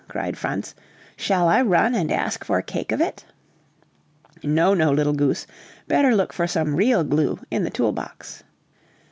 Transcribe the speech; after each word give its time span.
cried 0.07 0.35
Franz; 0.35 0.73
"shall 1.15 1.47
I 1.47 1.61
run 1.61 1.93
and 1.93 2.11
ask 2.11 2.43
for 2.43 2.57
a 2.57 2.63
cake 2.63 2.91
of 2.91 2.99
it?" 3.01 3.23
"No, 4.43 4.73
no, 4.73 4.91
little 4.91 5.13
goose! 5.13 5.45
better 5.87 6.15
look 6.15 6.33
for 6.33 6.47
some 6.47 6.75
real 6.75 7.03
glue 7.03 7.37
in 7.51 7.65
the 7.65 7.69
tool 7.69 7.91
box." 7.91 8.41